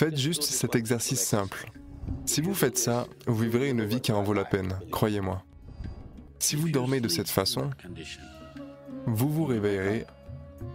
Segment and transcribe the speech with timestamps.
[0.00, 1.70] Faites juste cet exercice simple.
[2.24, 5.42] Si vous faites ça, vous vivrez une vie qui en vaut la peine, croyez-moi.
[6.38, 7.68] Si vous dormez de cette façon,
[9.04, 10.06] vous vous réveillerez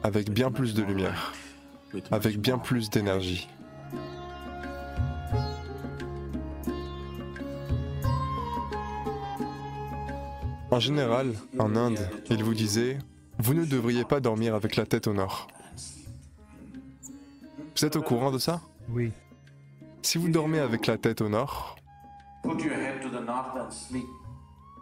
[0.03, 1.33] avec bien plus de lumière,
[2.11, 3.49] avec bien plus d'énergie.
[10.69, 12.99] En général, en Inde, il vous disait,
[13.39, 15.47] vous ne devriez pas dormir avec la tête au nord.
[17.75, 18.61] Vous êtes au courant de ça?
[18.89, 19.11] Oui.
[20.01, 21.75] Si vous dormez avec la tête au nord,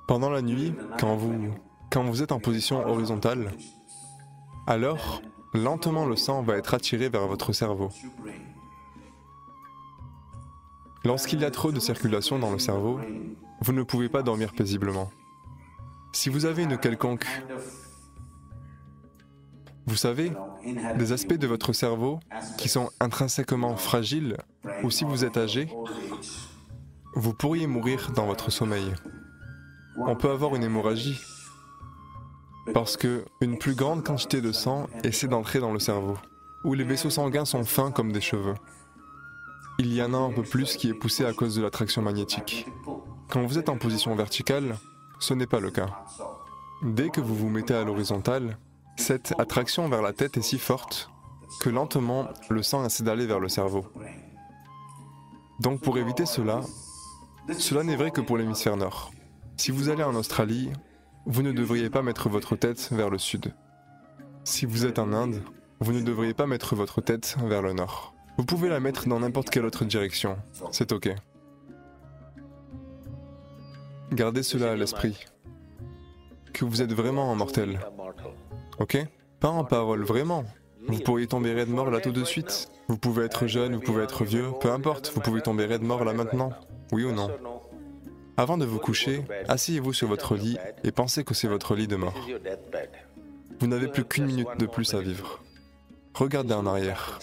[0.08, 1.54] pendant la nuit, quand vous,
[1.90, 3.52] quand vous êtes en position horizontale,
[4.68, 5.22] alors
[5.54, 7.90] lentement le sang va être attiré vers votre cerveau.
[11.06, 13.00] Lorsqu'il y a trop de circulation dans le cerveau,
[13.62, 15.10] vous ne pouvez pas dormir paisiblement.
[16.14, 17.26] Si vous avez une quelconque...
[19.86, 20.32] Vous savez,
[20.98, 22.20] des aspects de votre cerveau
[22.58, 24.38] qui sont intrinsèquement fragiles,
[24.84, 25.68] ou si vous êtes âgé,
[27.16, 28.94] vous pourriez mourir dans votre sommeil.
[29.98, 31.20] On peut avoir une hémorragie
[32.74, 36.18] parce que une plus grande quantité de sang essaie d'entrer dans le cerveau,
[36.64, 38.56] où les vaisseaux sanguins sont fins comme des cheveux.
[39.80, 42.68] Il y en a un peu plus qui est poussé à cause de l'attraction magnétique.
[43.30, 44.78] Quand vous êtes en position verticale,
[45.20, 46.06] ce n'est pas le cas.
[46.84, 48.58] Dès que vous vous mettez à l'horizontale,
[48.96, 51.10] cette attraction vers la tête est si forte
[51.62, 53.86] que lentement le sang essaie d'aller vers le cerveau.
[55.60, 56.62] Donc pour éviter cela,
[57.58, 59.12] cela n'est vrai que pour l'hémisphère nord.
[59.58, 60.72] Si vous allez en Australie,
[61.26, 63.54] vous ne devriez pas mettre votre tête vers le sud.
[64.44, 65.42] Si vous êtes en Inde,
[65.80, 68.14] vous ne devriez pas mettre votre tête vers le nord.
[68.38, 70.38] Vous pouvez la mettre dans n'importe quelle autre direction,
[70.72, 71.14] c'est ok.
[74.12, 75.18] Gardez cela à l'esprit,
[76.54, 77.80] que vous êtes vraiment un mortel,
[78.80, 78.98] ok
[79.40, 80.46] Pas en parole, vraiment.
[80.88, 82.70] Vous pourriez tomber raide mort là tout de suite.
[82.88, 86.04] Vous pouvez être jeune, vous pouvez être vieux, peu importe, vous pouvez tomber raide mort
[86.04, 86.52] là maintenant,
[86.92, 87.30] oui ou non
[88.38, 91.96] avant de vous coucher, asseyez-vous sur votre lit et pensez que c'est votre lit de
[91.96, 92.16] mort.
[93.60, 95.44] Vous n'avez plus qu'une minute de plus à vivre.
[96.14, 97.20] Regardez en arrière.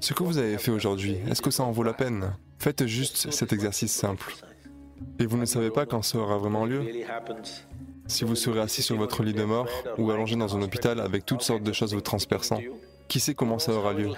[0.00, 3.30] Ce que vous avez fait aujourd'hui, est-ce que ça en vaut la peine Faites juste
[3.30, 4.34] cet exercice simple.
[5.18, 6.84] Et vous ne savez pas quand ça aura vraiment lieu
[8.10, 11.24] Si vous serez assis sur votre lit de mort ou allongé dans un hôpital avec
[11.24, 12.58] toutes sortes de choses vous transperçant,
[13.06, 14.10] qui sait comment ça aura lieu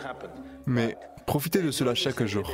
[0.65, 2.51] Mais profitez de cela chaque jour.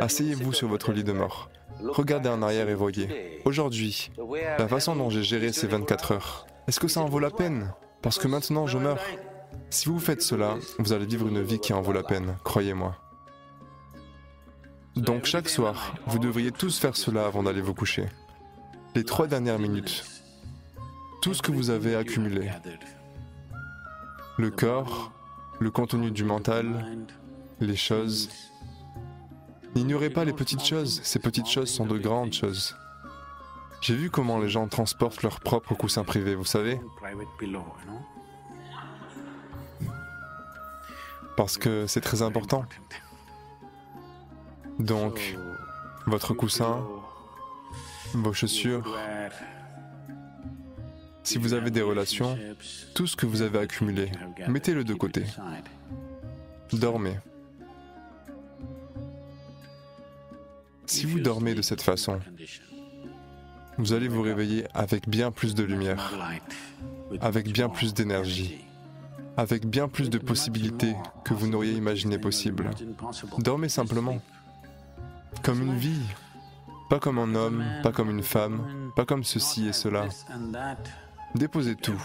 [0.00, 1.50] Asseyez-vous sur votre lit de mort.
[1.80, 3.40] Regardez en arrière et voyez.
[3.44, 4.10] Aujourd'hui,
[4.58, 7.72] la façon dont j'ai géré ces 24 heures, est-ce que ça en vaut la peine?
[8.02, 9.00] Parce que maintenant je meurs.
[9.70, 12.96] Si vous faites cela, vous allez vivre une vie qui en vaut la peine, croyez-moi.
[14.96, 18.06] Donc chaque soir, vous devriez tous faire cela avant d'aller vous coucher.
[18.96, 20.21] Les trois dernières minutes.
[21.22, 22.50] Tout ce que vous avez accumulé.
[24.36, 25.12] Le corps,
[25.60, 26.84] le contenu du mental,
[27.60, 28.28] les choses,
[29.74, 32.76] N'ignorez pas les petites choses, ces petites choses sont de grandes choses.
[33.80, 36.78] J'ai vu comment les gens transportent leur propre coussin privé, vous savez
[41.36, 42.66] Parce que c'est très important.
[44.78, 45.38] Donc,
[46.06, 46.86] votre coussin,
[48.12, 48.84] vos chaussures,
[51.22, 52.38] si vous avez des relations,
[52.94, 54.10] tout ce que vous avez accumulé,
[54.48, 55.24] mettez-le de côté.
[56.72, 57.18] Dormez.
[60.86, 62.18] Si vous dormez de cette façon,
[63.78, 66.12] vous allez vous réveiller avec bien plus de lumière,
[67.20, 68.64] avec bien plus d'énergie,
[69.36, 70.94] avec bien plus de possibilités
[71.24, 72.70] que vous n'auriez imaginé possible.
[73.38, 74.20] Dormez simplement,
[75.42, 76.02] comme une vie,
[76.90, 80.06] pas comme un homme, pas comme une femme, pas comme ceci et cela.
[81.34, 82.00] Déposez tout,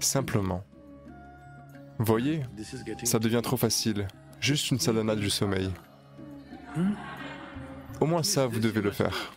[0.00, 0.64] simplement.
[1.98, 2.42] Voyez,
[3.04, 4.08] ça devient trop facile,
[4.40, 5.70] juste une salanade du sommeil.
[8.00, 9.32] Au moins ça, vous devez le faire.